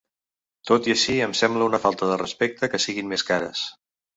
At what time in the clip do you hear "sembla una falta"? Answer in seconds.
1.41-2.09